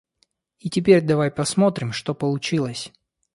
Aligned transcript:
И 0.59 0.71
теперь 0.71 1.01
давай 1.03 1.29
посмотрим, 1.29 1.91
что 1.91 2.15
получилось. 2.15 2.91